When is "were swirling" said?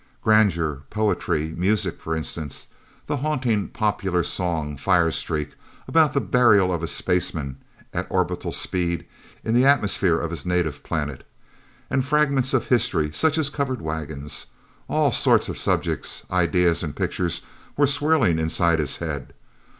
17.77-18.39